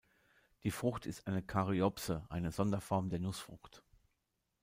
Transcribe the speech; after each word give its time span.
Die 0.63 0.71
Frucht 0.71 1.05
ist 1.05 1.27
eine 1.27 1.43
Karyopse 1.43 2.25
eine 2.29 2.51
Sonderform 2.51 3.11
der 3.11 3.19
Nussfrucht. 3.19 3.83